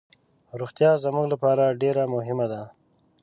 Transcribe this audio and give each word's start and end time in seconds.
روغتیا 0.59 0.91
زموږ 1.03 1.25
لپاره 1.33 1.77
ډیر 1.81 1.95
مهمه 2.15 2.45
ده. 2.51 2.63